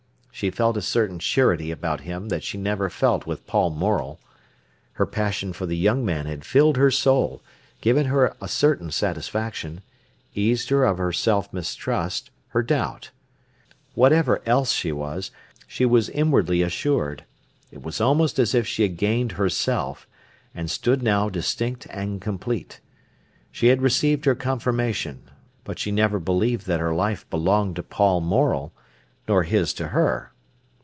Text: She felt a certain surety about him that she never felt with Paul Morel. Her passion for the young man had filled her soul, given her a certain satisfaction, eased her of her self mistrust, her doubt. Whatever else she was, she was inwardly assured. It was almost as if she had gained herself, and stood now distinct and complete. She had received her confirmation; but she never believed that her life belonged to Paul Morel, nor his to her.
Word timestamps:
She 0.33 0.49
felt 0.49 0.75
a 0.75 0.81
certain 0.81 1.19
surety 1.19 1.69
about 1.69 1.99
him 2.01 2.29
that 2.29 2.43
she 2.43 2.57
never 2.57 2.89
felt 2.89 3.27
with 3.27 3.45
Paul 3.45 3.69
Morel. 3.69 4.19
Her 4.93 5.05
passion 5.05 5.53
for 5.53 5.67
the 5.67 5.77
young 5.77 6.03
man 6.03 6.25
had 6.25 6.43
filled 6.43 6.77
her 6.77 6.89
soul, 6.89 7.43
given 7.79 8.07
her 8.07 8.35
a 8.41 8.47
certain 8.47 8.89
satisfaction, 8.89 9.81
eased 10.33 10.69
her 10.69 10.83
of 10.83 10.97
her 10.97 11.11
self 11.13 11.53
mistrust, 11.53 12.31
her 12.47 12.63
doubt. 12.63 13.11
Whatever 13.93 14.41
else 14.47 14.71
she 14.71 14.91
was, 14.91 15.29
she 15.67 15.85
was 15.85 16.09
inwardly 16.09 16.63
assured. 16.63 17.23
It 17.71 17.83
was 17.83 18.01
almost 18.01 18.39
as 18.39 18.55
if 18.55 18.65
she 18.65 18.81
had 18.81 18.97
gained 18.97 19.33
herself, 19.33 20.07
and 20.55 20.71
stood 20.71 21.03
now 21.03 21.29
distinct 21.29 21.85
and 21.91 22.19
complete. 22.19 22.79
She 23.51 23.67
had 23.67 23.83
received 23.83 24.25
her 24.25 24.33
confirmation; 24.33 25.29
but 25.63 25.77
she 25.77 25.91
never 25.91 26.17
believed 26.19 26.65
that 26.65 26.79
her 26.79 26.95
life 26.95 27.29
belonged 27.29 27.75
to 27.75 27.83
Paul 27.83 28.21
Morel, 28.21 28.71
nor 29.27 29.43
his 29.43 29.71
to 29.75 29.89
her. 29.89 30.29